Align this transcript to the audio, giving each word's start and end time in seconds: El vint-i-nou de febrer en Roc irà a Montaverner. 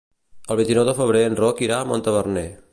El 0.53 0.57
vint-i-nou 0.59 0.87
de 0.87 0.95
febrer 1.01 1.23
en 1.27 1.39
Roc 1.43 1.63
irà 1.69 1.81
a 1.83 1.91
Montaverner. 1.93 2.49